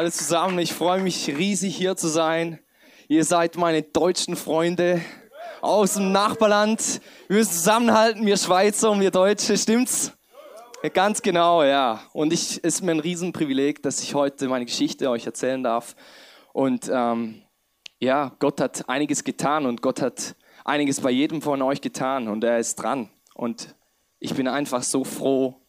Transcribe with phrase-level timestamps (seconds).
[0.00, 2.58] Alle zusammen, ich freue mich riesig hier zu sein.
[3.06, 5.02] Ihr seid meine deutschen Freunde
[5.60, 7.02] aus dem Nachbarland.
[7.28, 10.16] Wir müssen zusammenhalten, wir Schweizer und wir Deutsche, stimmt's?
[10.82, 12.00] Ja, ganz genau, ja.
[12.14, 15.94] Und ich, ist mir ein Riesenprivileg, dass ich heute meine Geschichte euch erzählen darf.
[16.54, 17.42] Und ähm,
[17.98, 22.42] ja, Gott hat einiges getan und Gott hat einiges bei jedem von euch getan und
[22.42, 23.10] er ist dran.
[23.34, 23.74] Und
[24.18, 25.60] ich bin einfach so froh,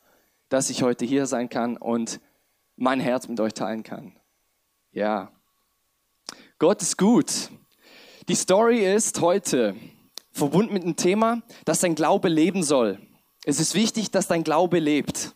[0.48, 2.22] dass ich heute hier sein kann und
[2.77, 4.16] mein Herz mit euch teilen kann.
[4.94, 5.31] Ja.
[6.59, 7.49] Gott ist gut.
[8.27, 9.73] Die Story ist heute
[10.32, 12.99] verbunden mit einem Thema, dass dein Glaube leben soll.
[13.46, 15.34] Es ist wichtig, dass dein Glaube lebt.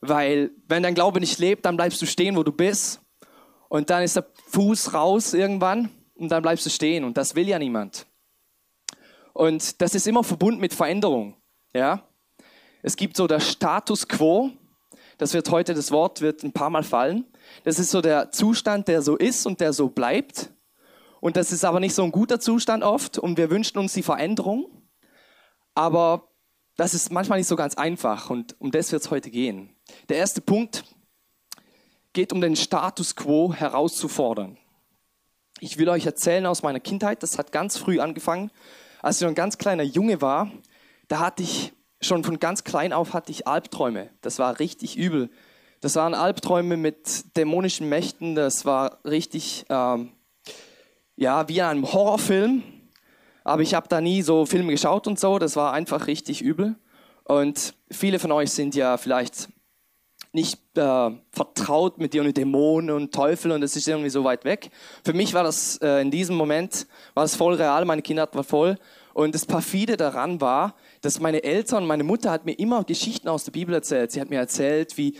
[0.00, 3.00] Weil wenn dein Glaube nicht lebt, dann bleibst du stehen, wo du bist.
[3.70, 7.04] Und dann ist der Fuß raus irgendwann und dann bleibst du stehen.
[7.04, 8.06] Und das will ja niemand.
[9.32, 11.40] Und das ist immer verbunden mit Veränderung.
[11.72, 12.06] Ja?
[12.82, 14.50] Es gibt so der Status quo
[15.18, 17.24] das wird heute, das Wort wird ein paar Mal fallen.
[17.64, 20.50] Das ist so der Zustand, der so ist und der so bleibt.
[21.20, 24.02] Und das ist aber nicht so ein guter Zustand oft und wir wünschen uns die
[24.02, 24.66] Veränderung.
[25.74, 26.28] Aber
[26.76, 29.76] das ist manchmal nicht so ganz einfach und um das wird es heute gehen.
[30.08, 30.84] Der erste Punkt
[32.12, 34.58] geht um den Status quo herauszufordern.
[35.60, 38.50] Ich will euch erzählen aus meiner Kindheit, das hat ganz früh angefangen.
[39.00, 40.50] Als ich noch ein ganz kleiner Junge war,
[41.08, 41.72] da hatte ich
[42.02, 44.10] schon von ganz klein auf hatte ich Albträume.
[44.20, 45.30] Das war richtig übel.
[45.80, 48.34] Das waren Albträume mit dämonischen Mächten.
[48.34, 50.12] Das war richtig, ähm,
[51.16, 52.62] ja, wie in einem Horrorfilm.
[53.44, 55.38] Aber ich habe da nie so Filme geschaut und so.
[55.38, 56.76] Das war einfach richtig übel.
[57.24, 59.48] Und viele von euch sind ja vielleicht
[60.32, 64.70] nicht äh, vertraut mit ihren Dämonen und Teufel und es ist irgendwie so weit weg.
[65.04, 67.84] Für mich war das äh, in diesem Moment war es voll real.
[67.84, 68.78] Meine Kinder waren voll.
[69.14, 73.44] Und das perfide daran war, dass meine Eltern, meine Mutter hat mir immer Geschichten aus
[73.44, 74.12] der Bibel erzählt.
[74.12, 75.16] Sie hat mir erzählt, wie,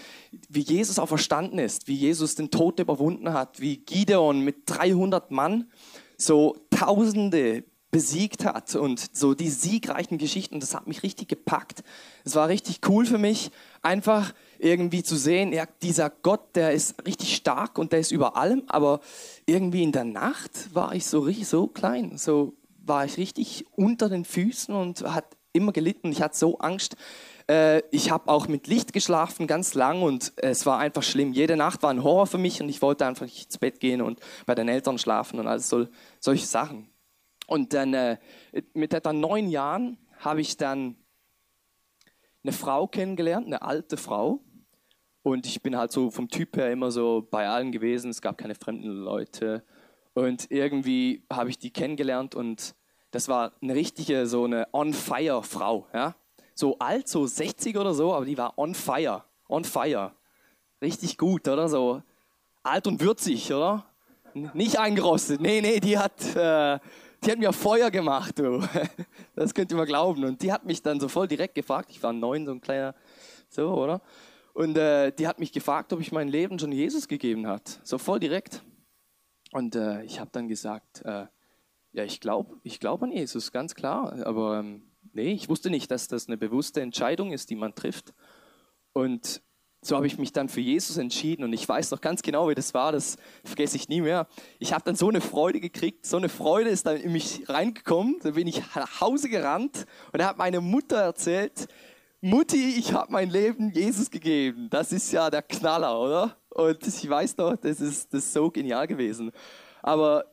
[0.49, 5.31] wie Jesus auch verstanden ist, wie Jesus den Tod überwunden hat, wie Gideon mit 300
[5.31, 5.71] Mann
[6.17, 10.61] so Tausende besiegt hat und so die siegreichen Geschichten.
[10.61, 11.85] Das hat mich richtig gepackt.
[12.25, 13.51] Es war richtig cool für mich,
[13.83, 18.37] einfach irgendwie zu sehen, ja, dieser Gott, der ist richtig stark und der ist über
[18.37, 19.01] allem, aber
[19.45, 22.55] irgendwie in der Nacht war ich so richtig so klein, so
[22.85, 26.11] war ich richtig unter den Füßen und hat immer gelitten.
[26.11, 26.97] Ich hatte so Angst.
[27.49, 31.33] Äh, ich habe auch mit Licht geschlafen, ganz lang und es war einfach schlimm.
[31.33, 34.01] Jede Nacht war ein Horror für mich und ich wollte einfach nicht ins Bett gehen
[34.01, 35.87] und bei den Eltern schlafen und alles so,
[36.21, 36.89] solche Sachen.
[37.47, 38.19] Und dann äh,
[38.73, 40.97] mit etwa neun Jahren habe ich dann
[42.43, 44.41] eine Frau kennengelernt, eine alte Frau.
[45.23, 48.11] Und ich bin halt so vom Typ her immer so bei allen gewesen.
[48.11, 49.65] Es gab keine fremden Leute.
[50.15, 52.75] Und irgendwie habe ich die kennengelernt und
[53.11, 55.87] das war eine richtige, so eine On-Fire-Frau.
[55.93, 56.15] Ja?
[56.55, 59.25] So alt, so 60 oder so, aber die war on fire.
[59.49, 60.13] On fire.
[60.81, 61.69] Richtig gut, oder?
[61.69, 62.03] So
[62.63, 63.85] alt und würzig, oder?
[64.35, 65.41] Nicht eingerostet.
[65.41, 66.79] Nee, nee, die hat, äh,
[67.23, 68.63] die hat mir Feuer gemacht, du.
[69.35, 70.25] Das könnt ihr mal glauben.
[70.25, 71.91] Und die hat mich dann so voll direkt gefragt.
[71.91, 72.95] Ich war neun, so ein kleiner,
[73.49, 74.01] so, oder?
[74.55, 77.81] Und äh, die hat mich gefragt, ob ich mein Leben schon Jesus gegeben hat.
[77.83, 78.63] So voll direkt.
[79.53, 81.27] Und äh, ich habe dann gesagt, äh,
[81.93, 84.27] ja, ich glaube ich glaub an Jesus, ganz klar.
[84.27, 84.83] Aber ähm,
[85.13, 88.15] nee, ich wusste nicht, dass das eine bewusste Entscheidung ist, die man trifft.
[88.93, 89.43] Und
[89.85, 92.55] so habe ich mich dann für Jesus entschieden und ich weiß noch ganz genau, wie
[92.55, 94.29] das war, das vergesse ich nie mehr.
[94.61, 98.17] Ich habe dann so eine Freude gekriegt, so eine Freude ist dann in mich reingekommen,
[98.23, 101.67] da bin ich nach Hause gerannt und da hat meine Mutter erzählt,
[102.21, 104.69] Mutti, ich habe mein Leben Jesus gegeben.
[104.71, 106.37] Das ist ja der Knaller, oder?
[106.55, 109.33] Und ich weiß noch, das ist, das ist so genial gewesen.
[109.83, 110.25] Aber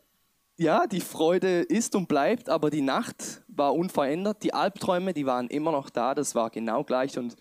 [0.57, 4.43] ja, die Freude ist und bleibt, aber die Nacht war unverändert.
[4.43, 7.17] Die Albträume, die waren immer noch da, das war genau gleich.
[7.17, 7.37] Und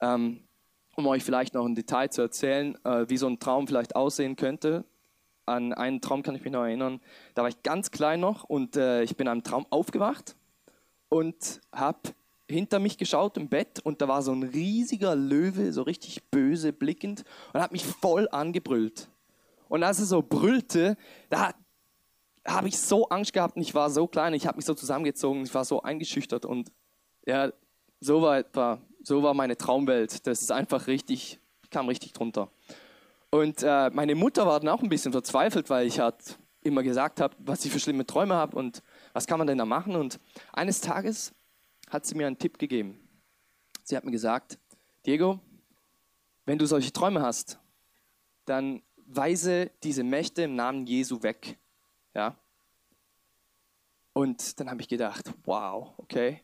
[0.00, 0.40] ähm,
[0.96, 4.36] um euch vielleicht noch ein Detail zu erzählen, äh, wie so ein Traum vielleicht aussehen
[4.36, 4.86] könnte.
[5.44, 7.00] An einen Traum kann ich mich noch erinnern.
[7.34, 10.34] Da war ich ganz klein noch und äh, ich bin einem Traum aufgewacht
[11.10, 12.00] und habe
[12.48, 16.72] hinter mich geschaut im Bett und da war so ein riesiger Löwe, so richtig böse
[16.72, 19.08] blickend und hat mich voll angebrüllt.
[19.68, 20.96] Und als er so brüllte,
[21.28, 21.52] da,
[22.46, 25.42] habe ich so Angst gehabt und ich war so klein, ich habe mich so zusammengezogen,
[25.42, 26.70] ich war so eingeschüchtert und
[27.26, 27.50] ja,
[28.00, 30.26] so war etwa, so war meine Traumwelt.
[30.26, 31.40] Das ist einfach richtig,
[31.70, 32.50] kam richtig drunter.
[33.30, 37.20] Und äh, meine Mutter war dann auch ein bisschen verzweifelt, weil ich halt immer gesagt
[37.20, 38.82] habe, was ich für schlimme Träume habe und
[39.12, 39.96] was kann man denn da machen.
[39.96, 40.20] Und
[40.52, 41.32] eines Tages
[41.88, 43.00] hat sie mir einen Tipp gegeben.
[43.82, 44.58] Sie hat mir gesagt,
[45.04, 45.40] Diego,
[46.44, 47.58] wenn du solche Träume hast,
[48.44, 51.58] dann weise diese Mächte im Namen Jesu weg.
[52.14, 52.36] Ja?
[54.12, 56.42] Und dann habe ich gedacht, wow, okay.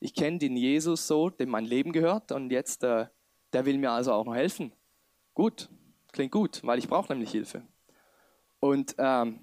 [0.00, 3.06] Ich kenne den Jesus so, dem mein Leben gehört und jetzt, äh,
[3.52, 4.72] der will mir also auch noch helfen.
[5.32, 5.68] Gut,
[6.14, 7.62] Klingt gut, weil ich brauche nämlich Hilfe.
[8.60, 9.40] Und ähm,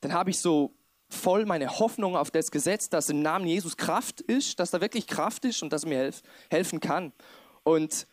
[0.00, 0.77] dann habe ich so
[1.08, 5.06] voll meine Hoffnung auf das gesetzt, dass im Namen Jesus Kraft ist, dass da wirklich
[5.06, 7.12] Kraft ist und dass er mir helf, helfen kann.
[7.62, 8.06] Und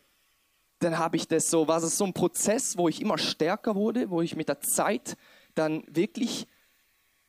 [0.78, 4.10] dann habe ich das so, war es so ein Prozess, wo ich immer stärker wurde,
[4.10, 5.16] wo ich mit der Zeit
[5.54, 6.46] dann wirklich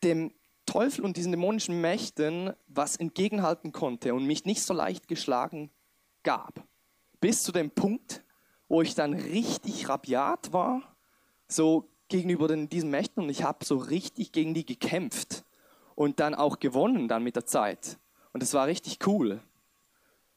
[0.04, 0.34] dem
[0.66, 5.72] Teufel und diesen dämonischen Mächten was entgegenhalten konnte und mich nicht so leicht geschlagen
[6.24, 6.64] gab.
[7.22, 8.24] Bis zu dem Punkt,
[8.68, 10.82] wo ich dann richtig rabiat war,
[11.48, 15.46] so gegenüber den, diesen Mächten und ich habe so richtig gegen die gekämpft
[15.98, 17.98] und dann auch gewonnen dann mit der Zeit.
[18.32, 19.42] Und es war richtig cool.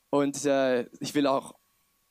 [0.09, 1.55] Und äh, ich will auch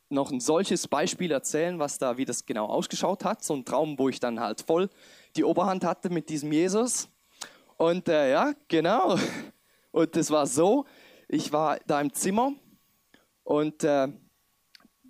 [0.07, 3.43] noch ein solches Beispiel erzählen, was da, wie das genau ausgeschaut hat.
[3.43, 4.87] So ein Traum, wo ich dann halt voll
[5.35, 7.09] die Oberhand hatte mit diesem Jesus.
[7.75, 9.17] Und äh, ja, genau.
[9.91, 10.85] Und das war so,
[11.27, 12.53] ich war da im Zimmer
[13.43, 14.09] und äh,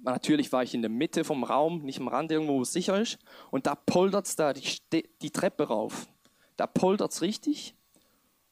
[0.01, 3.01] natürlich war ich in der Mitte vom Raum, nicht am Rand irgendwo, wo es sicher
[3.01, 3.19] ist.
[3.51, 6.07] Und da poltert es da die, die Treppe rauf.
[6.55, 7.75] Da poltert es richtig.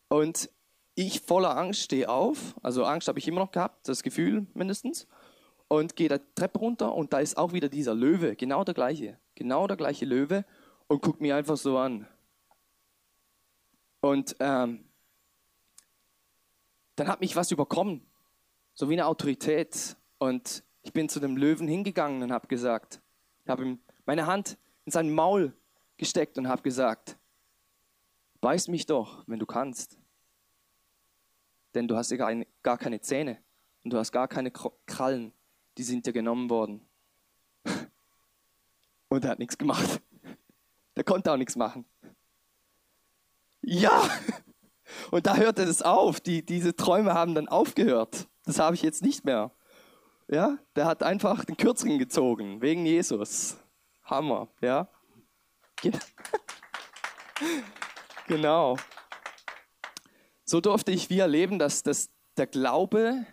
[0.10, 0.50] Und
[0.96, 2.56] ich voller Angst stehe auf.
[2.64, 5.08] Also Angst habe ich immer noch gehabt, das Gefühl mindestens.
[5.68, 9.20] Und gehe da Treppe runter und da ist auch wieder dieser Löwe, genau der gleiche.
[9.36, 10.46] Genau der gleiche Löwe
[10.88, 12.08] und guckt mich einfach so an.
[14.00, 14.86] Und ähm,
[16.96, 18.02] dann hat mich was überkommen,
[18.74, 19.98] so wie eine Autorität.
[20.18, 23.02] Und ich bin zu dem Löwen hingegangen und habe gesagt,
[23.44, 25.54] ich habe ihm meine Hand in sein Maul
[25.98, 27.18] gesteckt und habe gesagt,
[28.42, 29.98] beiß mich doch, wenn du kannst.
[31.74, 32.18] Denn du hast ja
[32.64, 33.38] gar keine Zähne
[33.84, 35.34] und du hast gar keine Krallen,
[35.78, 36.82] die sind dir genommen worden.
[39.10, 40.02] Und er hat nichts gemacht.
[40.96, 41.86] Der konnte auch nichts machen.
[43.62, 44.10] Ja!
[45.12, 46.20] Und da hörte es auf.
[46.20, 48.28] Die, diese Träume haben dann aufgehört.
[48.46, 49.52] Das habe ich jetzt nicht mehr.
[50.30, 53.58] Ja, der hat einfach den Kürzeren gezogen, wegen Jesus.
[54.04, 54.90] Hammer, ja.
[58.28, 58.78] Genau.
[60.44, 63.26] So durfte ich wie erleben, dass, dass der Glaube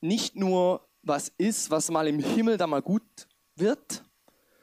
[0.00, 4.04] nicht nur was ist, was mal im Himmel da mal gut wird,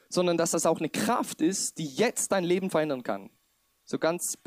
[0.09, 3.29] sondern dass das auch eine Kraft ist, die jetzt dein Leben verändern kann.
[3.85, 4.37] So ganz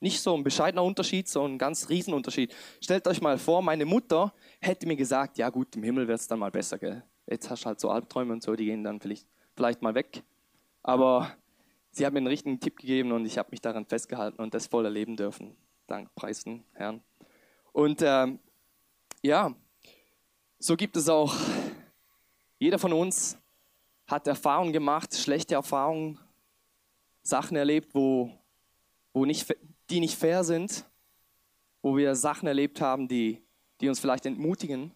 [0.00, 2.54] nicht so ein bescheidener Unterschied, sondern ein ganz Riesenunterschied.
[2.80, 6.26] Stellt euch mal vor, meine Mutter hätte mir gesagt, ja gut, im Himmel wird es
[6.26, 7.04] dann mal besser, gell?
[7.26, 10.22] Jetzt hast du halt so Albträume und so, die gehen dann vielleicht, vielleicht mal weg.
[10.82, 11.36] Aber
[11.90, 14.66] sie hat mir einen richtigen Tipp gegeben und ich habe mich daran festgehalten und das
[14.66, 15.56] voll erleben dürfen.
[15.86, 17.02] Dank, preisen Herrn.
[17.72, 18.38] Und ähm,
[19.22, 19.54] ja,
[20.58, 21.34] so gibt es auch,
[22.58, 23.38] jeder von uns
[24.06, 26.18] hat Erfahrungen gemacht, schlechte Erfahrungen,
[27.22, 28.30] Sachen erlebt, wo,
[29.12, 29.54] wo nicht,
[29.88, 30.84] die nicht fair sind,
[31.82, 33.42] wo wir Sachen erlebt haben, die,
[33.80, 34.92] die uns vielleicht entmutigen.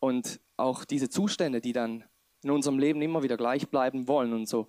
[0.00, 2.04] Und auch diese Zustände, die dann
[2.42, 4.68] in unserem Leben immer wieder gleich bleiben wollen und so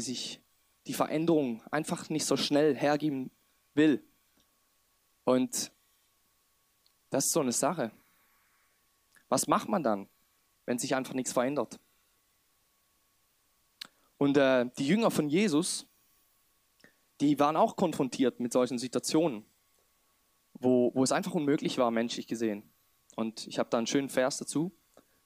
[0.00, 0.40] sich
[0.86, 3.30] die Veränderung einfach nicht so schnell hergeben
[3.74, 4.04] will.
[5.24, 5.72] Und
[7.10, 7.92] das ist so eine Sache.
[9.28, 10.08] Was macht man dann,
[10.66, 11.78] wenn sich einfach nichts verändert?
[14.18, 15.86] Und äh, die Jünger von Jesus,
[17.20, 19.44] die waren auch konfrontiert mit solchen Situationen,
[20.54, 22.62] wo, wo es einfach unmöglich war, menschlich gesehen.
[23.16, 24.72] Und ich habe da einen schönen Vers dazu,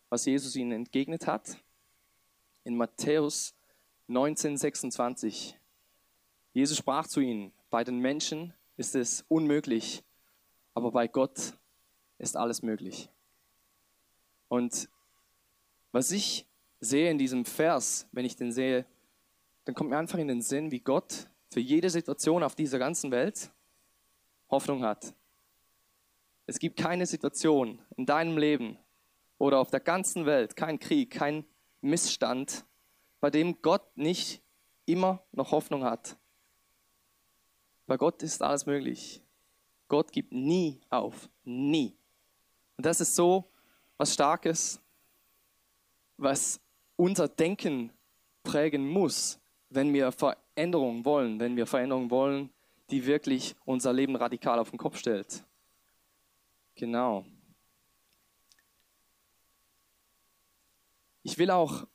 [0.09, 1.59] was Jesus ihnen entgegnet hat.
[2.65, 3.55] In Matthäus
[4.09, 5.55] 19,26.
[6.53, 10.05] Jesus sprach zu ihnen, bei den Menschen ist es unmöglich,
[10.75, 11.55] aber bei Gott
[12.19, 13.11] ist alles möglich.
[14.49, 14.89] Und
[15.93, 16.47] was ich
[16.81, 18.85] sehe in diesem Vers, wenn ich den sehe,
[19.65, 23.11] dann kommt mir einfach in den Sinn, wie Gott für jede Situation auf dieser ganzen
[23.11, 23.51] Welt
[24.51, 25.15] Hoffnung hat.
[26.47, 28.79] Es gibt keine Situation in deinem Leben
[29.39, 31.47] oder auf der ganzen Welt, kein Krieg, kein
[31.81, 32.66] Missstand,
[33.27, 34.41] bei dem Gott nicht
[34.85, 36.17] immer noch Hoffnung hat.
[37.89, 39.21] Bei Gott ist alles möglich.
[39.89, 41.29] Gott gibt nie auf.
[41.43, 41.97] Nie.
[42.77, 43.51] Und das ist so
[43.97, 44.81] was Starkes,
[46.17, 46.61] was
[46.95, 47.91] unser Denken
[48.45, 49.41] prägen muss
[49.71, 52.51] wenn wir Veränderungen wollen, wenn wir Veränderungen wollen,
[52.91, 55.43] die wirklich unser Leben radikal auf den Kopf stellt.
[56.77, 57.27] Genau.
[61.25, 61.89] Ich will auch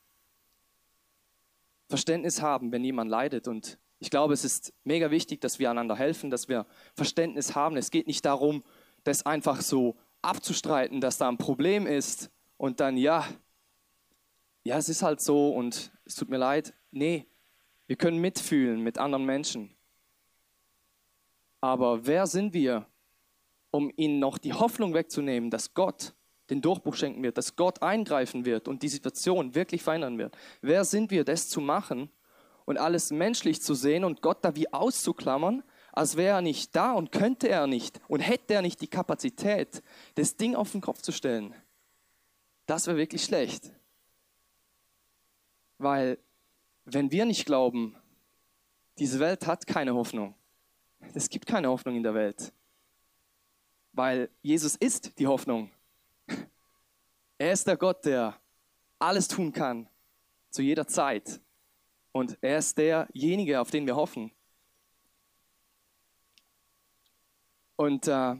[1.91, 3.47] Verständnis haben, wenn jemand leidet.
[3.47, 7.77] Und ich glaube, es ist mega wichtig, dass wir einander helfen, dass wir Verständnis haben.
[7.77, 8.63] Es geht nicht darum,
[9.03, 13.27] das einfach so abzustreiten, dass da ein Problem ist und dann, ja,
[14.63, 16.73] ja, es ist halt so und es tut mir leid.
[16.91, 17.27] Nee,
[17.87, 19.75] wir können mitfühlen mit anderen Menschen.
[21.59, 22.87] Aber wer sind wir,
[23.71, 26.13] um ihnen noch die Hoffnung wegzunehmen, dass Gott
[26.51, 30.37] den Durchbruch schenken wird, dass Gott eingreifen wird und die Situation wirklich verändern wird.
[30.61, 32.09] Wer sind wir, das zu machen
[32.65, 36.91] und alles menschlich zu sehen und Gott da wie auszuklammern, als wäre er nicht da
[36.91, 39.81] und könnte er nicht und hätte er nicht die Kapazität,
[40.15, 41.55] das Ding auf den Kopf zu stellen?
[42.65, 43.71] Das wäre wirklich schlecht.
[45.77, 46.19] Weil
[46.85, 47.95] wenn wir nicht glauben,
[48.99, 50.35] diese Welt hat keine Hoffnung.
[51.13, 52.53] Es gibt keine Hoffnung in der Welt.
[53.93, 55.71] Weil Jesus ist die Hoffnung.
[57.41, 58.39] Er ist der Gott, der
[58.99, 59.89] alles tun kann,
[60.51, 61.41] zu jeder Zeit.
[62.11, 64.31] Und er ist derjenige, auf den wir hoffen.
[67.77, 68.35] Und äh,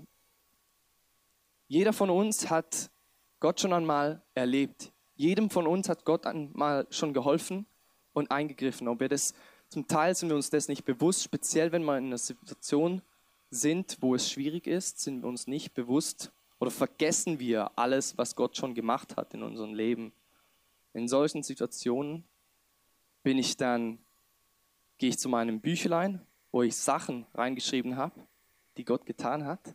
[1.67, 2.91] jeder von uns hat
[3.39, 4.93] Gott schon einmal erlebt.
[5.15, 7.65] Jedem von uns hat Gott einmal schon geholfen
[8.13, 8.87] und eingegriffen.
[8.87, 9.33] Ob wir das
[9.69, 13.01] zum Teil sind wir uns das nicht bewusst, speziell wenn wir in einer Situation
[13.49, 16.31] sind, wo es schwierig ist, sind wir uns nicht bewusst
[16.61, 20.13] oder vergessen wir alles, was Gott schon gemacht hat in unserem Leben.
[20.93, 22.23] In solchen Situationen
[23.23, 23.97] bin ich dann,
[24.99, 28.27] gehe ich zu meinem Büchlein, wo ich Sachen reingeschrieben habe,
[28.77, 29.73] die Gott getan hat.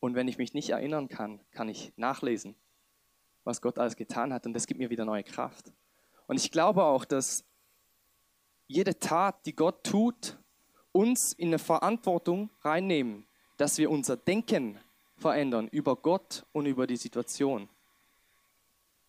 [0.00, 2.56] Und wenn ich mich nicht erinnern kann, kann ich nachlesen,
[3.44, 4.46] was Gott alles getan hat.
[4.46, 5.72] Und das gibt mir wieder neue Kraft.
[6.26, 7.44] Und ich glaube auch, dass
[8.66, 10.38] jede Tat, die Gott tut,
[10.90, 14.80] uns in eine Verantwortung reinnehmen, dass wir unser Denken
[15.16, 17.68] verändern über Gott und über die Situation.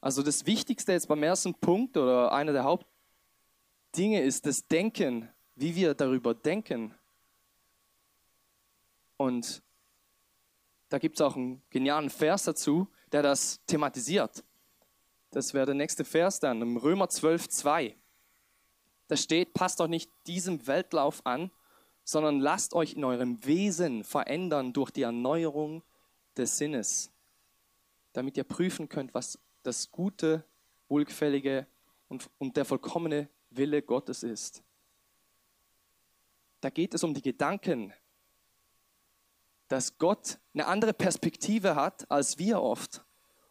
[0.01, 5.75] Also das Wichtigste jetzt beim ersten Punkt oder einer der Hauptdinge ist das Denken, wie
[5.75, 6.93] wir darüber denken.
[9.17, 9.61] Und
[10.89, 14.43] da gibt es auch einen genialen Vers dazu, der das thematisiert.
[15.31, 17.95] Das wäre der nächste Vers dann, im Römer 12, 2.
[19.07, 21.51] Da steht, passt euch nicht diesem Weltlauf an,
[22.03, 25.83] sondern lasst euch in eurem Wesen verändern durch die Erneuerung
[26.37, 27.11] des Sinnes,
[28.13, 30.43] damit ihr prüfen könnt, was das gute,
[30.87, 31.67] wohlgefällige
[32.07, 34.63] und, und der vollkommene Wille Gottes ist.
[36.61, 37.93] Da geht es um die Gedanken,
[39.67, 43.05] dass Gott eine andere Perspektive hat als wir oft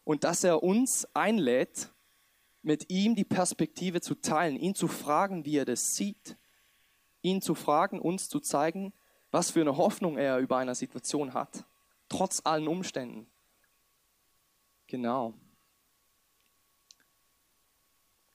[0.05, 1.93] und dass er uns einlädt,
[2.63, 6.37] mit ihm die Perspektive zu teilen, ihn zu fragen, wie er das sieht,
[7.23, 8.93] ihn zu fragen, uns zu zeigen,
[9.31, 11.65] was für eine Hoffnung er über eine Situation hat,
[12.09, 13.27] trotz allen Umständen.
[14.87, 15.35] Genau.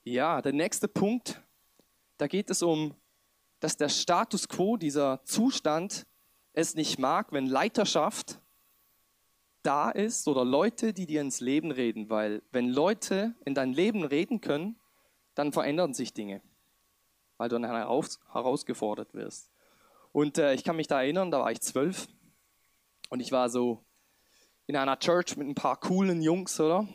[0.03, 1.41] Ja, der nächste Punkt,
[2.17, 2.95] da geht es um,
[3.59, 6.07] dass der Status quo, dieser Zustand,
[6.53, 8.41] es nicht mag, wenn Leiterschaft
[9.63, 14.03] da ist oder Leute, die dir ins Leben reden, weil wenn Leute in dein Leben
[14.03, 14.75] reden können,
[15.35, 16.41] dann verändern sich Dinge,
[17.37, 19.49] weil du dann herausgefordert wirst.
[20.11, 22.07] Und äh, ich kann mich da erinnern, da war ich zwölf
[23.11, 23.83] und ich war so
[24.67, 26.87] in einer Church mit ein paar coolen Jungs, oder?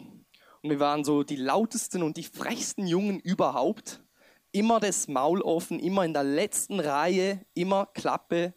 [0.62, 4.02] Und wir waren so die lautesten und die frechsten Jungen überhaupt.
[4.50, 8.54] Immer das Maul offen, immer in der letzten Reihe, immer Klappe,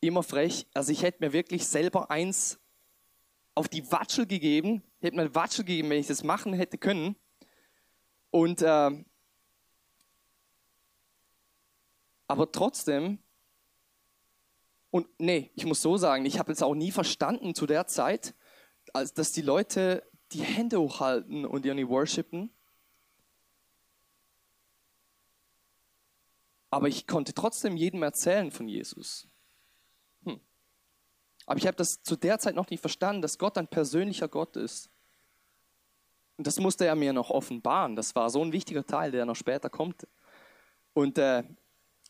[0.00, 0.66] immer frech.
[0.74, 2.58] Also ich hätte mir wirklich selber eins
[3.54, 7.14] auf die Watschel gegeben, hätte mir Watschel gegeben, wenn ich das machen hätte können.
[8.32, 9.04] Und äh,
[12.26, 13.20] aber trotzdem,
[14.96, 18.34] und nee, ich muss so sagen, ich habe jetzt auch nie verstanden zu der Zeit,
[18.94, 22.50] als dass die Leute die Hände hochhalten und irgendwie worshipen.
[26.70, 29.28] Aber ich konnte trotzdem jedem erzählen von Jesus.
[31.44, 34.56] Aber ich habe das zu der Zeit noch nicht verstanden, dass Gott ein persönlicher Gott
[34.56, 34.90] ist.
[36.38, 37.96] Und das musste er mir noch offenbaren.
[37.96, 40.08] Das war so ein wichtiger Teil, der noch später kommt.
[40.94, 41.44] Und äh,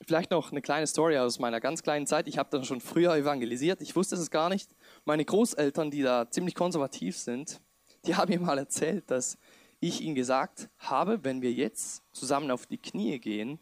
[0.05, 2.29] vielleicht noch eine kleine Story aus meiner ganz kleinen Zeit.
[2.29, 3.81] Ich habe dann schon früher evangelisiert.
[3.81, 4.75] Ich wusste es gar nicht.
[5.05, 7.61] Meine Großeltern, die da ziemlich konservativ sind,
[8.05, 9.39] die haben mir mal erzählt, dass
[9.81, 13.59] ich ihnen gesagt habe, wenn wir jetzt zusammen auf die Knie gehen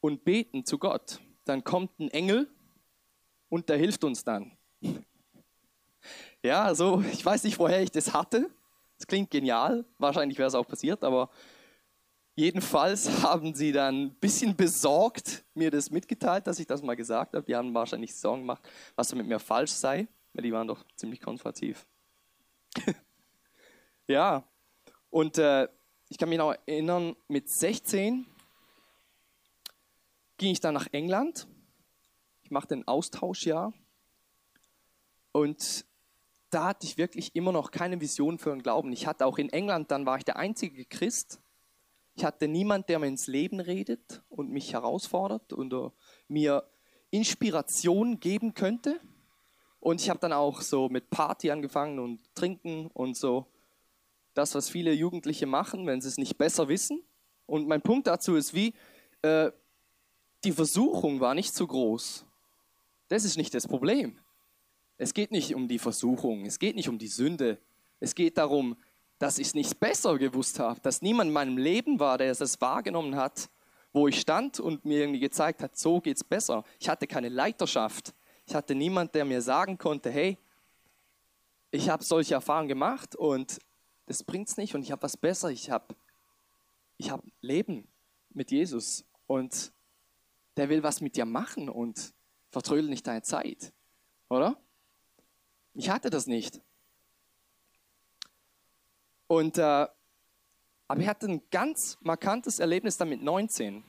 [0.00, 2.48] und beten zu Gott, dann kommt ein Engel
[3.48, 4.52] und der hilft uns dann.
[6.40, 8.48] Ja, also ich weiß nicht, woher ich das hatte.
[8.96, 9.84] Das klingt genial.
[9.98, 11.30] Wahrscheinlich wäre es auch passiert, aber
[12.38, 17.34] jedenfalls haben sie dann ein bisschen besorgt mir das mitgeteilt, dass ich das mal gesagt
[17.34, 17.44] habe.
[17.44, 18.62] Die haben wahrscheinlich Sorgen gemacht,
[18.96, 21.86] was mit mir falsch sei, weil die waren doch ziemlich konservativ.
[24.06, 24.44] ja,
[25.10, 25.68] und äh,
[26.08, 28.26] ich kann mich noch erinnern, mit 16
[30.36, 31.46] ging ich dann nach England
[32.48, 33.74] ich machte ein Austauschjahr
[35.32, 35.84] und
[36.48, 38.90] da hatte ich wirklich immer noch keine Vision für den Glauben.
[38.90, 41.42] Ich hatte auch in England, dann war ich der einzige Christ.
[42.18, 45.92] Ich hatte niemand, der mir ins Leben redet und mich herausfordert und
[46.26, 46.68] mir
[47.10, 49.00] Inspiration geben könnte.
[49.78, 53.46] Und ich habe dann auch so mit Party angefangen und Trinken und so.
[54.34, 57.04] Das, was viele Jugendliche machen, wenn sie es nicht besser wissen.
[57.46, 58.74] Und mein Punkt dazu ist wie,
[59.22, 59.52] äh,
[60.42, 62.26] die Versuchung war nicht so groß.
[63.06, 64.18] Das ist nicht das Problem.
[64.96, 67.58] Es geht nicht um die Versuchung, es geht nicht um die Sünde.
[68.00, 68.76] Es geht darum,
[69.18, 72.60] dass ich es nicht besser gewusst habe, dass niemand in meinem Leben war, der es
[72.60, 73.50] wahrgenommen hat,
[73.92, 76.64] wo ich stand und mir irgendwie gezeigt hat, so geht's besser.
[76.78, 78.14] Ich hatte keine Leiterschaft.
[78.46, 80.38] Ich hatte niemand, der mir sagen konnte, hey,
[81.70, 83.58] ich habe solche Erfahrungen gemacht und
[84.06, 85.50] das bringt's nicht und ich habe was besser.
[85.50, 85.94] Ich habe
[86.96, 87.86] ich hab Leben
[88.30, 89.72] mit Jesus und
[90.56, 92.12] der will was mit dir machen und
[92.50, 93.72] vertrödel nicht deine Zeit,
[94.28, 94.56] oder?
[95.74, 96.60] Ich hatte das nicht.
[99.28, 99.86] Und, äh,
[100.88, 103.84] aber ich hatte ein ganz markantes Erlebnis dann mit 19,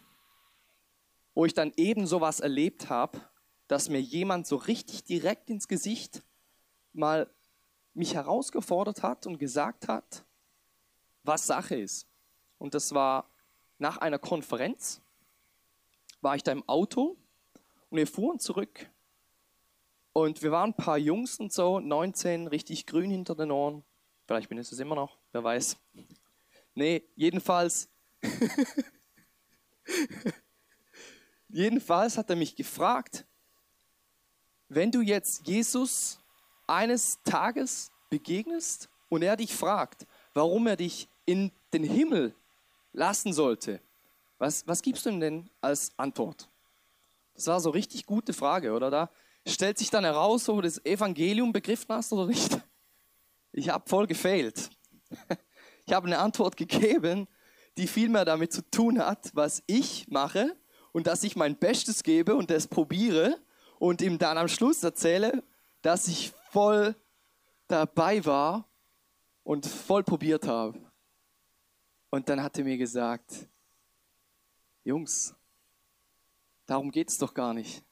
[1.33, 3.19] wo ich dann eben sowas erlebt habe,
[3.67, 6.23] dass mir jemand so richtig direkt ins Gesicht
[6.91, 7.33] mal
[7.93, 10.25] mich herausgefordert hat und gesagt hat,
[11.23, 12.07] was Sache ist.
[12.57, 13.29] Und das war
[13.77, 15.01] nach einer Konferenz,
[16.21, 17.17] war ich da im Auto
[17.89, 18.89] und wir fuhren zurück.
[20.11, 23.85] Und wir waren ein paar Jungs und so, 19, richtig grün hinter den Ohren.
[24.29, 25.75] Vielleicht bin ich es immer noch, wer weiß.
[26.75, 27.89] Nee, jedenfalls.
[31.49, 33.25] jedenfalls hat er mich gefragt,
[34.67, 36.19] wenn du jetzt Jesus
[36.67, 40.05] eines Tages begegnest und er dich fragt,
[40.35, 42.35] warum er dich in den Himmel
[42.93, 43.81] lassen sollte,
[44.37, 46.47] was, was gibst du ihm denn als Antwort?
[47.33, 48.91] Das war so richtig gute Frage, oder?
[48.91, 49.09] Da
[49.47, 52.59] stellt sich dann heraus, ob du das Evangelium begriffen hast oder nicht.
[53.51, 54.69] Ich habe voll gefailt.
[55.85, 57.27] Ich habe eine Antwort gegeben,
[57.75, 60.55] die viel mehr damit zu tun hat, was ich mache
[60.91, 63.39] und dass ich mein Bestes gebe und das probiere
[63.79, 65.43] und ihm dann am Schluss erzähle,
[65.81, 66.95] dass ich voll
[67.67, 68.69] dabei war
[69.43, 70.79] und voll probiert habe.
[72.11, 73.47] Und dann hat er mir gesagt,
[74.83, 75.33] Jungs,
[76.65, 77.83] darum geht es doch gar nicht.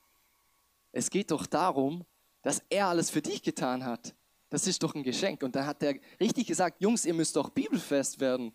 [0.92, 2.06] Es geht doch darum,
[2.42, 4.16] dass er alles für dich getan hat.
[4.50, 5.44] Das ist doch ein Geschenk.
[5.44, 8.54] Und da hat er richtig gesagt, Jungs, ihr müsst doch bibelfest werden.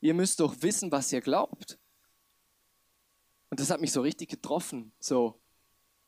[0.00, 1.78] Ihr müsst doch wissen, was ihr glaubt.
[3.50, 4.92] Und das hat mich so richtig getroffen.
[4.98, 5.40] So,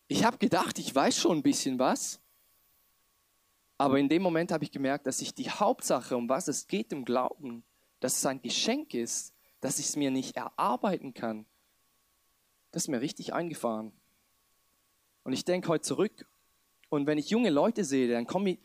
[0.08, 2.20] ich habe gedacht, ich weiß schon ein bisschen was.
[3.78, 6.92] Aber in dem Moment habe ich gemerkt, dass ich die Hauptsache, um was es geht
[6.92, 7.64] im Glauben,
[8.00, 11.46] dass es ein Geschenk ist, dass ich es mir nicht erarbeiten kann.
[12.70, 13.92] Das ist mir richtig eingefahren.
[15.22, 16.28] Und ich denke heute zurück
[16.90, 18.58] und wenn ich junge Leute sehe, dann komme ich,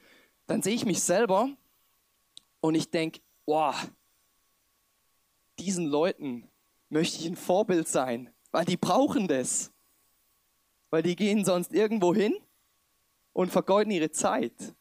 [0.50, 1.48] dann sehe ich mich selber
[2.60, 3.76] und ich denke, boah,
[5.60, 6.50] diesen Leuten
[6.90, 9.72] möchte ich ein Vorbild sein, weil die brauchen das.
[10.90, 12.36] Weil die gehen sonst irgendwo hin
[13.32, 14.74] und vergeuden ihre Zeit.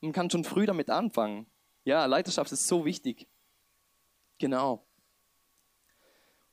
[0.00, 1.46] Man kann schon früh damit anfangen.
[1.84, 3.28] Ja, Leiterschaft ist so wichtig.
[4.38, 4.84] Genau.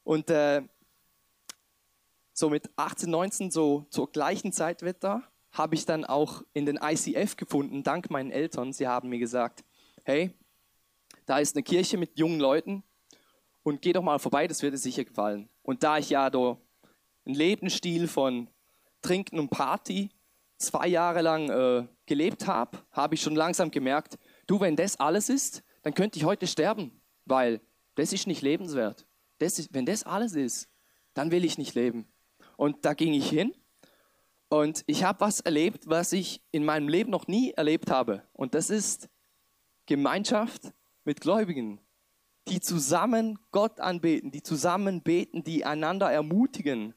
[0.04, 0.62] Und äh,
[2.34, 6.80] so mit 18, 19, so zur gleichen Zeit Wetter, habe ich dann auch in den
[6.82, 8.74] ICF gefunden, dank meinen Eltern.
[8.74, 9.63] Sie haben mir gesagt,
[10.04, 10.32] hey,
[11.26, 12.84] da ist eine Kirche mit jungen Leuten
[13.62, 15.48] und geh doch mal vorbei, das wird dir sicher gefallen.
[15.62, 16.58] Und da ich ja da
[17.26, 18.50] einen Lebensstil von
[19.02, 20.10] Trinken und Party
[20.58, 25.30] zwei Jahre lang äh, gelebt habe, habe ich schon langsam gemerkt, du, wenn das alles
[25.30, 27.62] ist, dann könnte ich heute sterben, weil
[27.96, 29.06] das ist nicht lebenswert.
[29.38, 30.68] Das ist, wenn das alles ist,
[31.13, 32.08] dann will ich nicht leben.
[32.58, 33.54] Und da ging ich hin
[34.54, 38.22] und ich habe was erlebt, was ich in meinem Leben noch nie erlebt habe.
[38.34, 39.10] Und das ist
[39.88, 41.82] Gemeinschaft mit Gläubigen,
[42.48, 46.94] die zusammen Gott anbeten, die zusammen beten, die einander ermutigen.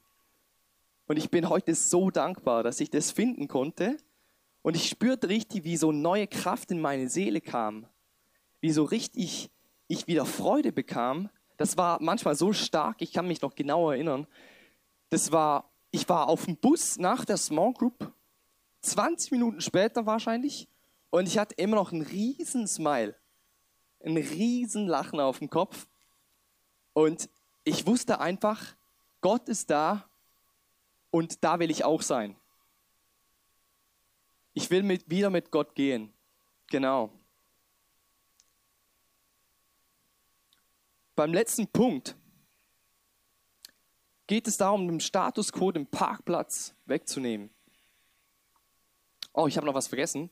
[1.07, 3.97] Und ich bin heute so dankbar, dass ich das finden konnte.
[4.61, 7.87] Und ich spürte richtig, wie so neue Kraft in meine Seele kam.
[8.59, 9.49] Wie so richtig
[9.87, 11.31] ich wieder Freude bekam.
[11.57, 14.27] Das war manchmal so stark, ich kann mich noch genau erinnern.
[15.09, 18.13] Das war ich war auf dem Bus nach der Small Group,
[18.81, 20.67] 20 Minuten später wahrscheinlich,
[21.09, 23.15] und ich hatte immer noch einen riesen Smile,
[24.03, 25.87] einen riesen Lachen auf dem Kopf.
[26.93, 27.29] Und
[27.63, 28.75] ich wusste einfach,
[29.21, 30.09] Gott ist da
[31.11, 32.35] und da will ich auch sein.
[34.53, 36.13] Ich will mit, wieder mit Gott gehen.
[36.67, 37.11] Genau.
[41.15, 42.15] Beim letzten Punkt
[44.27, 47.49] geht es darum, den Status quo, den Parkplatz wegzunehmen.
[49.33, 50.29] Oh, ich habe noch was vergessen.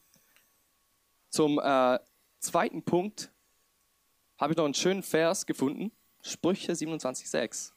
[1.29, 1.99] Zum äh,
[2.39, 3.31] zweiten Punkt
[4.37, 5.91] habe ich noch einen schönen Vers gefunden.
[6.21, 7.71] Sprüche 27,6.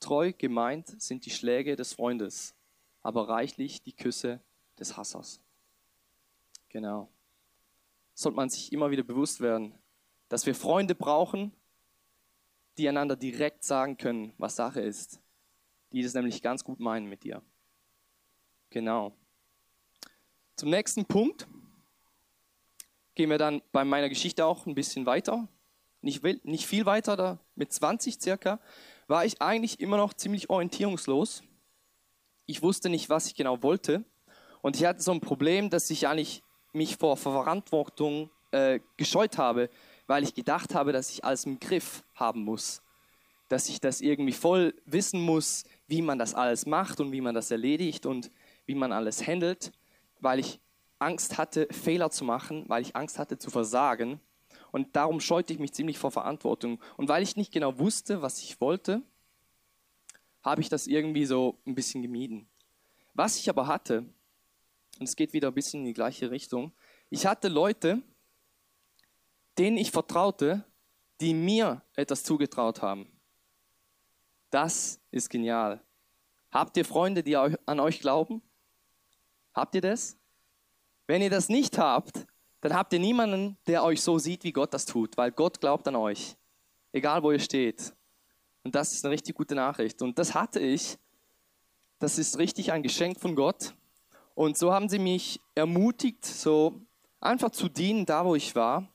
[0.00, 2.54] Treu gemeint sind die Schläge des Freundes,
[3.02, 4.40] aber reichlich die Küsse
[4.78, 5.40] des Hassers.
[6.68, 7.08] Genau.
[8.14, 9.74] Sollte man sich immer wieder bewusst werden,
[10.28, 11.52] dass wir Freunde brauchen,
[12.78, 15.19] die einander direkt sagen können, was Sache ist.
[15.92, 17.42] Die das nämlich ganz gut meinen mit dir.
[18.70, 19.12] Genau.
[20.56, 21.48] Zum nächsten Punkt
[23.14, 25.48] gehen wir dann bei meiner Geschichte auch ein bisschen weiter.
[26.02, 28.60] Nicht, nicht viel weiter, da mit 20 circa,
[29.06, 31.42] war ich eigentlich immer noch ziemlich orientierungslos.
[32.46, 34.04] Ich wusste nicht, was ich genau wollte.
[34.62, 39.70] Und ich hatte so ein Problem, dass ich eigentlich mich vor Verantwortung äh, gescheut habe,
[40.06, 42.82] weil ich gedacht habe, dass ich alles im Griff haben muss.
[43.48, 47.34] Dass ich das irgendwie voll wissen muss, wie man das alles macht und wie man
[47.34, 48.30] das erledigt und
[48.64, 49.72] wie man alles handelt,
[50.20, 50.60] weil ich
[51.00, 54.20] Angst hatte, Fehler zu machen, weil ich Angst hatte zu versagen.
[54.70, 56.80] Und darum scheute ich mich ziemlich vor Verantwortung.
[56.96, 59.02] Und weil ich nicht genau wusste, was ich wollte,
[60.42, 62.48] habe ich das irgendwie so ein bisschen gemieden.
[63.14, 64.04] Was ich aber hatte,
[65.00, 66.72] und es geht wieder ein bisschen in die gleiche Richtung,
[67.08, 68.00] ich hatte Leute,
[69.58, 70.64] denen ich vertraute,
[71.20, 73.10] die mir etwas zugetraut haben.
[74.50, 75.80] Das ist genial.
[76.50, 78.42] Habt ihr Freunde, die an euch glauben?
[79.54, 80.16] Habt ihr das?
[81.06, 82.26] Wenn ihr das nicht habt,
[82.60, 85.86] dann habt ihr niemanden, der euch so sieht, wie Gott das tut, weil Gott glaubt
[85.88, 86.36] an euch.
[86.92, 87.94] Egal wo ihr steht.
[88.64, 90.02] Und das ist eine richtig gute Nachricht.
[90.02, 90.98] Und das hatte ich.
[91.98, 93.74] Das ist richtig ein Geschenk von Gott.
[94.34, 96.80] Und so haben sie mich ermutigt, so
[97.20, 98.88] einfach zu dienen, da wo ich war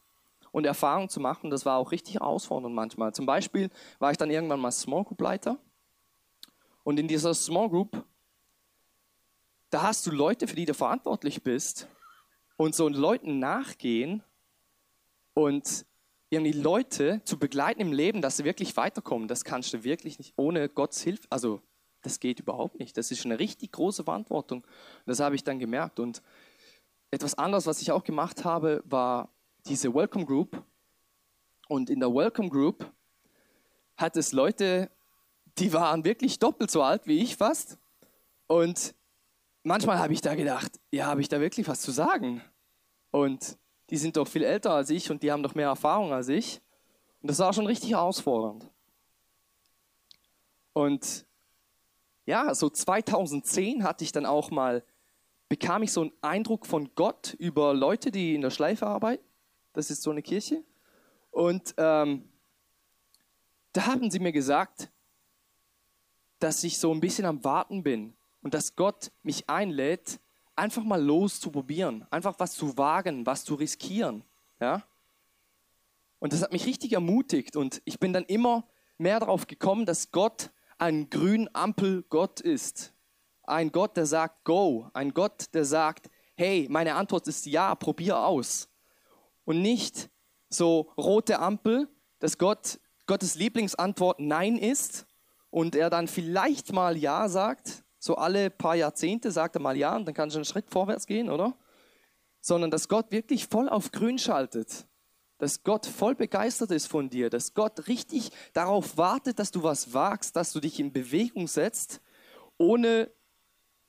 [0.56, 1.50] und Erfahrung zu machen.
[1.50, 3.14] Das war auch richtig herausfordernd manchmal.
[3.14, 5.58] Zum Beispiel war ich dann irgendwann mal Small Group Leiter.
[6.86, 8.06] Und in dieser Small Group,
[9.70, 11.90] da hast du Leute, für die du verantwortlich bist
[12.56, 14.24] und so Leuten nachgehen
[15.34, 15.86] und
[16.30, 20.36] irgendwie Leute zu begleiten im Leben, dass sie wirklich weiterkommen, das kannst du wirklich nicht
[20.38, 21.28] ohne Gottes Hilfe.
[21.32, 21.62] Also,
[22.02, 22.96] das geht überhaupt nicht.
[22.96, 24.66] Das ist eine richtig große Verantwortung.
[25.06, 26.00] Das habe ich dann gemerkt.
[26.00, 26.22] Und
[27.12, 29.35] etwas anderes, was ich auch gemacht habe, war
[29.68, 30.64] diese Welcome Group.
[31.68, 32.92] Und in der Welcome Group
[33.98, 34.92] hat es Leute,
[35.58, 37.78] die waren wirklich doppelt so alt wie ich fast.
[38.48, 38.94] Und
[39.64, 42.42] manchmal habe ich da gedacht, ja, habe ich da wirklich was zu sagen?
[43.12, 43.58] Und
[43.90, 46.62] die sind doch viel älter als ich und die haben doch mehr Erfahrung als ich.
[47.22, 48.70] Und das war schon richtig herausfordernd.
[50.74, 51.26] Und
[52.26, 54.84] ja, so 2010 hatte ich dann auch mal,
[55.48, 59.24] bekam ich so einen Eindruck von Gott über Leute, die in der Schleife arbeiten.
[59.76, 60.64] Das ist so eine Kirche.
[61.32, 62.30] Und ähm,
[63.74, 64.90] da haben sie mir gesagt,
[66.40, 70.20] dass ich so ein bisschen am Warten bin und dass Gott mich einlädt,
[70.56, 74.24] einfach mal loszuprobieren, einfach was zu wagen, was zu riskieren.
[74.62, 74.84] Ja?
[76.20, 78.66] Und das hat mich richtig ermutigt und ich bin dann immer
[78.98, 82.94] mehr darauf gekommen, dass Gott ein Grünampel-Gott ist.
[83.44, 84.90] Ein Gott, der sagt Go.
[84.94, 88.70] Ein Gott, der sagt, hey, meine Antwort ist ja, probier aus.
[89.46, 90.10] Und nicht
[90.50, 91.88] so rote Ampel,
[92.20, 95.06] dass Gott, Gottes Lieblingsantwort Nein ist
[95.50, 99.96] und er dann vielleicht mal Ja sagt, so alle paar Jahrzehnte sagt er mal ja
[99.96, 101.58] und dann kann schon einen Schritt vorwärts gehen, oder?
[102.42, 104.86] Sondern dass Gott wirklich voll auf grün schaltet.
[105.38, 107.30] Dass Gott voll begeistert ist von dir.
[107.30, 112.00] Dass Gott richtig darauf wartet, dass du was wagst, dass du dich in Bewegung setzt,
[112.58, 113.12] ohne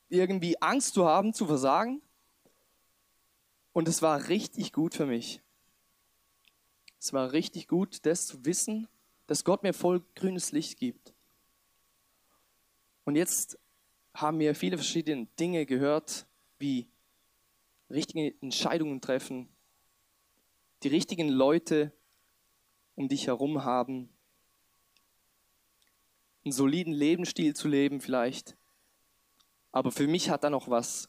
[0.09, 2.01] irgendwie Angst zu haben, zu versagen.
[3.73, 5.43] Und es war richtig gut für mich.
[7.07, 8.89] Es war richtig gut, das zu wissen,
[9.29, 11.15] dass Gott mir voll grünes Licht gibt.
[13.05, 13.61] Und jetzt
[14.13, 16.27] haben wir viele verschiedene Dinge gehört,
[16.59, 16.89] wie
[17.91, 19.49] richtige Entscheidungen treffen,
[20.83, 21.93] die richtigen Leute
[22.97, 24.09] um dich herum haben,
[26.45, 28.57] einen soliden Lebensstil zu leben vielleicht.
[29.71, 31.09] Aber für mich hat da noch was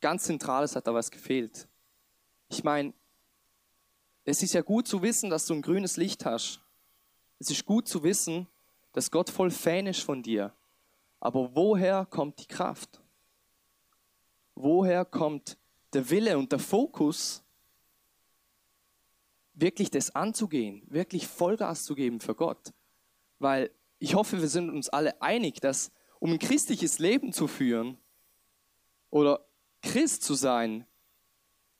[0.00, 1.68] ganz Zentrales, hat da was gefehlt.
[2.48, 2.92] Ich meine,
[4.24, 6.60] es ist ja gut zu wissen, dass du ein grünes Licht hast.
[7.38, 8.46] Es ist gut zu wissen,
[8.92, 10.54] dass Gott voll Fan ist von dir.
[11.18, 13.00] Aber woher kommt die Kraft?
[14.54, 15.56] Woher kommt
[15.92, 17.42] der Wille und der Fokus,
[19.54, 22.72] wirklich das anzugehen, wirklich Vollgas zu geben für Gott?
[23.38, 27.98] Weil ich hoffe, wir sind uns alle einig, dass um ein christliches Leben zu führen
[29.10, 29.44] oder
[29.80, 30.86] Christ zu sein,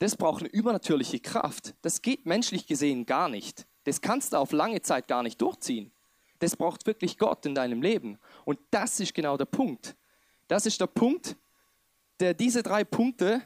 [0.03, 1.77] das braucht eine übernatürliche Kraft.
[1.83, 3.69] Das geht menschlich gesehen gar nicht.
[3.85, 5.93] Das kannst du auf lange Zeit gar nicht durchziehen.
[6.41, 8.19] Das braucht wirklich Gott in deinem Leben.
[8.45, 9.95] Und das ist genau der Punkt.
[10.49, 11.37] Das ist der Punkt,
[12.19, 13.43] der diese drei Punkte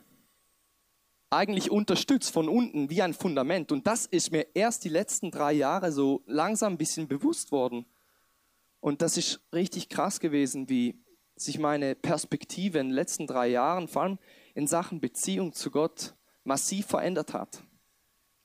[1.29, 3.71] eigentlich unterstützt von unten wie ein Fundament.
[3.71, 7.85] Und das ist mir erst die letzten drei Jahre so langsam ein bisschen bewusst worden.
[8.81, 13.88] Und das ist richtig krass gewesen, wie sich meine Perspektive in den letzten drei Jahren,
[13.88, 14.19] vor allem
[14.55, 16.14] in Sachen Beziehung zu Gott,
[16.46, 17.62] massiv verändert hat.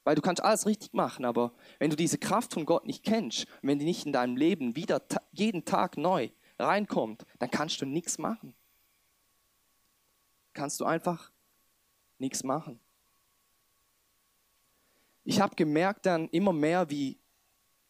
[0.03, 3.45] Weil du kannst alles richtig machen, aber wenn du diese Kraft von Gott nicht kennst,
[3.61, 8.17] wenn die nicht in deinem Leben wieder jeden Tag neu reinkommt, dann kannst du nichts
[8.17, 8.55] machen.
[10.53, 11.31] Kannst du einfach
[12.17, 12.79] nichts machen.
[15.23, 17.19] Ich habe gemerkt dann immer mehr, wie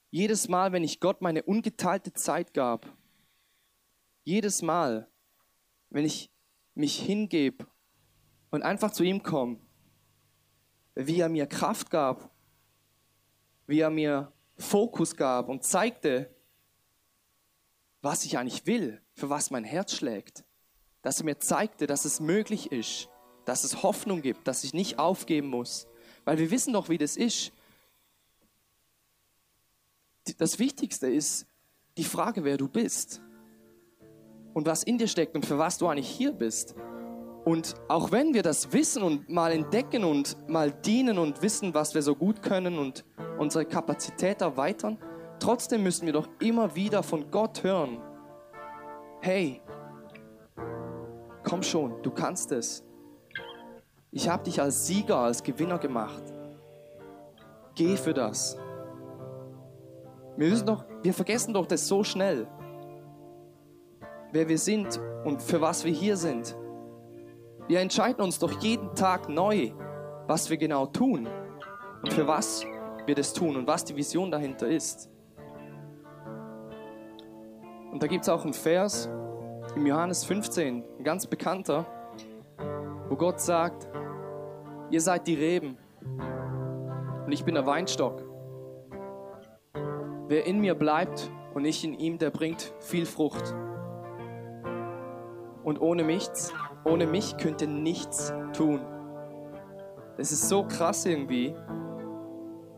[0.10, 2.86] jedes Mal, wenn ich Gott meine ungeteilte Zeit gab,
[4.26, 5.08] jedes Mal,
[5.90, 6.30] wenn ich
[6.76, 7.66] mich hingebe
[8.50, 9.60] und einfach zu ihm komme,
[10.96, 12.30] wie er mir Kraft gab,
[13.68, 16.30] wie er mir Fokus gab und zeigte,
[18.02, 20.44] was ich eigentlich will, für was mein Herz schlägt.
[21.02, 23.10] Dass er mir zeigte, dass es möglich ist,
[23.46, 25.88] dass es Hoffnung gibt, dass ich nicht aufgeben muss.
[26.26, 27.52] Weil wir wissen doch, wie das ist.
[30.38, 31.48] Das Wichtigste ist
[31.98, 33.22] die Frage, wer du bist
[34.54, 36.76] und was in dir steckt und für was du eigentlich hier bist.
[37.44, 41.96] Und auch wenn wir das wissen und mal entdecken und mal dienen und wissen, was
[41.96, 43.04] wir so gut können und
[43.40, 45.00] unsere Kapazität erweitern,
[45.40, 48.00] trotzdem müssen wir doch immer wieder von Gott hören.
[49.22, 49.62] Hey,
[51.44, 52.84] komm schon, du kannst es.
[54.12, 56.22] Ich habe dich als Sieger, als Gewinner gemacht.
[57.76, 58.58] Geh für das.
[60.38, 62.48] Wir, müssen doch, wir vergessen doch das so schnell,
[64.32, 66.56] wer wir sind und für was wir hier sind.
[67.72, 69.72] Wir entscheiden uns doch jeden Tag neu,
[70.28, 71.26] was wir genau tun
[72.02, 72.66] und für was
[73.06, 75.10] wir das tun und was die Vision dahinter ist.
[77.94, 79.10] Und da gibt es auch einen Vers
[79.74, 81.86] im Johannes 15, ein ganz bekannter,
[83.08, 83.88] wo Gott sagt,
[84.90, 85.78] ihr seid die Reben
[87.26, 88.22] und ich bin der Weinstock.
[90.28, 93.56] Wer in mir bleibt und ich in ihm, der bringt viel Frucht.
[95.64, 96.28] Und ohne mich
[96.86, 98.82] ohne mich könnt ihr nichts tun.
[100.18, 101.56] Das ist so krass irgendwie.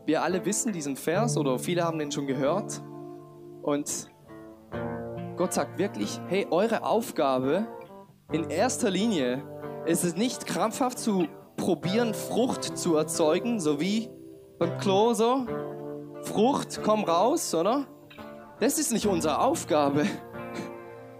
[0.06, 2.82] Wir alle wissen diesen Vers oder viele haben den schon gehört.
[3.62, 4.10] Und
[5.36, 7.66] Gott sagt wirklich, hey, eure Aufgabe
[8.32, 9.42] in erster Linie
[9.86, 14.10] ist es nicht krampfhaft zu probieren, Frucht zu erzeugen, so wie
[14.58, 15.46] beim Klo so.
[16.22, 17.86] Frucht, komm raus, oder?
[18.60, 20.06] Das ist nicht unsere Aufgabe.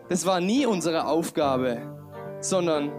[0.08, 1.93] Das war nie unsere Aufgabe
[2.44, 2.92] sondern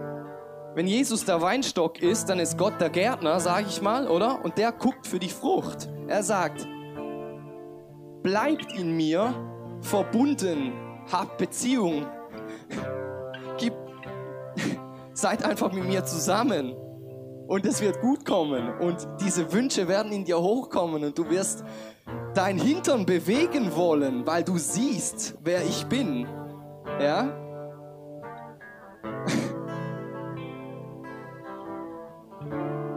[0.73, 4.43] wenn Jesus der Weinstock ist, dann ist Gott der Gärtner, sage ich mal, oder?
[4.43, 5.87] Und der guckt für die Frucht.
[6.07, 6.67] Er sagt,
[8.23, 9.33] bleibt in mir
[9.79, 10.73] verbunden,
[11.11, 12.05] habt Beziehung,
[13.57, 13.73] Gib,
[15.13, 16.75] seid einfach mit mir zusammen
[17.47, 21.63] und es wird gut kommen und diese Wünsche werden in dir hochkommen und du wirst
[22.33, 26.27] dein Hintern bewegen wollen, weil du siehst, wer ich bin.
[26.99, 27.44] Ja?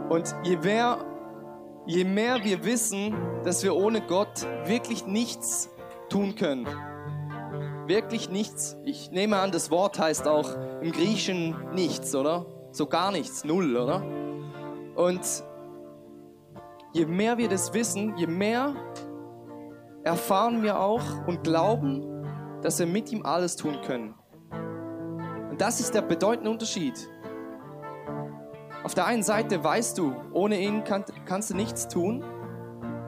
[0.09, 0.97] Und je mehr,
[1.85, 5.69] je mehr wir wissen, dass wir ohne Gott wirklich nichts
[6.09, 6.67] tun können,
[7.87, 10.49] wirklich nichts, ich nehme an, das Wort heißt auch
[10.81, 12.45] im Griechischen nichts, oder?
[12.71, 14.03] So gar nichts, null, oder?
[14.95, 15.21] Und
[16.93, 18.75] je mehr wir das wissen, je mehr
[20.03, 22.05] erfahren wir auch und glauben,
[22.61, 24.15] dass wir mit ihm alles tun können.
[25.59, 27.09] Das ist der bedeutende Unterschied.
[28.85, 32.23] Auf der einen Seite weißt du, ohne ihn kann, kannst du nichts tun.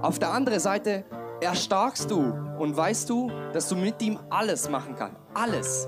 [0.01, 1.05] Auf der anderen Seite
[1.39, 2.19] erstarkst du
[2.59, 5.15] und weißt du, dass du mit ihm alles machen kannst.
[5.33, 5.87] Alles.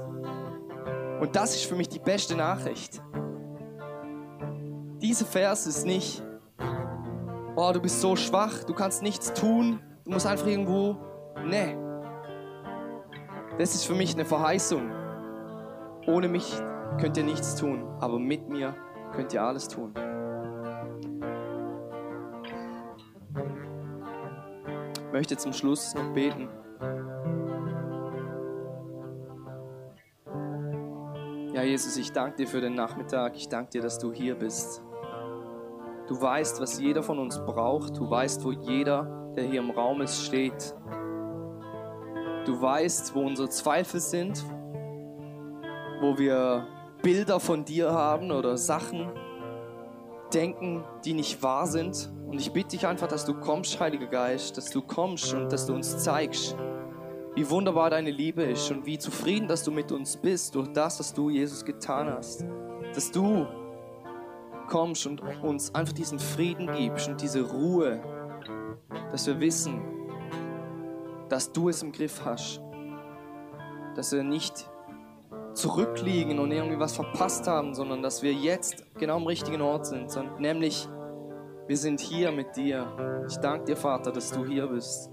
[1.19, 3.01] Und das ist für mich die beste Nachricht.
[5.01, 6.23] Dieser Vers ist nicht,
[7.57, 10.95] oh, du bist so schwach, du kannst nichts tun, du musst einfach irgendwo,
[11.45, 11.75] nee.
[13.57, 15.02] Das ist für mich eine Verheißung.
[16.05, 16.53] Ohne mich
[16.99, 18.75] könnt ihr nichts tun, aber mit mir
[19.13, 19.93] könnt ihr alles tun.
[24.95, 26.49] Ich möchte zum Schluss noch beten.
[31.53, 33.35] Ja, Jesus, ich danke dir für den Nachmittag.
[33.35, 34.83] Ich danke dir, dass du hier bist.
[36.07, 37.97] Du weißt, was jeder von uns braucht.
[37.97, 40.75] Du weißt, wo jeder, der hier im Raum ist, steht.
[42.45, 44.43] Du weißt, wo unsere Zweifel sind,
[46.03, 46.67] wo wir
[47.01, 49.09] Bilder von dir haben oder Sachen
[50.33, 52.11] denken, die nicht wahr sind.
[52.27, 55.65] Und ich bitte dich einfach, dass du kommst, Heiliger Geist, dass du kommst und dass
[55.65, 56.57] du uns zeigst,
[57.35, 60.99] wie wunderbar deine Liebe ist und wie zufrieden, dass du mit uns bist durch das,
[60.99, 62.45] was du, Jesus, getan hast.
[62.93, 63.47] Dass du
[64.67, 68.01] kommst und uns einfach diesen Frieden gibst und diese Ruhe,
[69.09, 69.81] dass wir wissen,
[71.29, 72.61] dass du es im Griff hast.
[73.95, 74.69] Dass wir nicht
[75.53, 80.15] zurückliegen und irgendwie was verpasst haben, sondern dass wir jetzt genau am richtigen Ort sind,
[80.39, 80.87] nämlich
[81.65, 83.25] Wir sind hier mit dir.
[83.29, 85.09] Ich danke dir, Vater, dass du hier bist.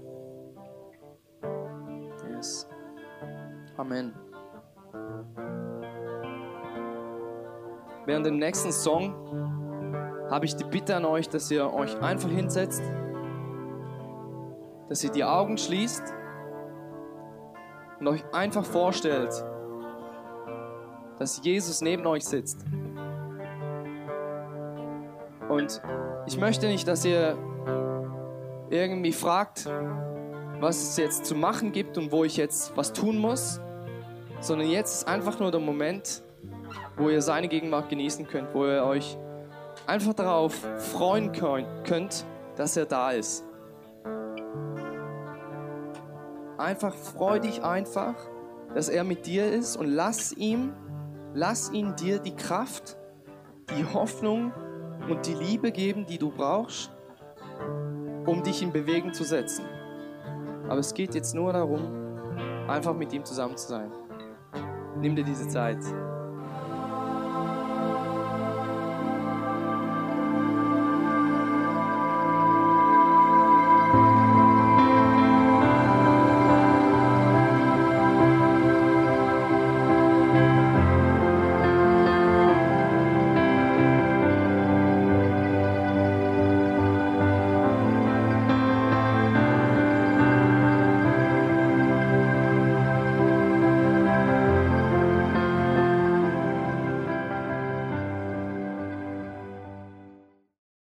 [2.29, 2.67] Yes.
[3.77, 4.13] Amen.
[8.05, 9.15] Während dem nächsten Song
[10.29, 12.83] habe ich die Bitte an euch, dass ihr euch einfach hinsetzt,
[14.89, 16.13] dass ihr die Augen schließt
[18.01, 19.31] und euch einfach vorstellt,
[21.21, 22.65] dass Jesus neben euch sitzt.
[25.49, 25.79] Und
[26.25, 27.37] ich möchte nicht, dass ihr
[28.71, 29.69] irgendwie fragt,
[30.59, 33.61] was es jetzt zu machen gibt und wo ich jetzt was tun muss,
[34.39, 36.23] sondern jetzt ist einfach nur der Moment,
[36.97, 39.15] wo ihr seine Gegenwart genießen könnt, wo ihr euch
[39.85, 43.45] einfach darauf freuen könnt, dass er da ist.
[46.57, 48.15] Einfach freu dich einfach,
[48.73, 50.73] dass er mit dir ist und lass ihm,
[51.33, 52.97] lass ihn dir die Kraft,
[53.77, 54.51] die Hoffnung
[55.09, 56.91] und die Liebe geben, die du brauchst,
[58.25, 59.65] um dich in Bewegung zu setzen.
[60.67, 61.81] Aber es geht jetzt nur darum,
[62.67, 63.91] einfach mit ihm zusammen zu sein.
[64.97, 65.79] Nimm dir diese Zeit.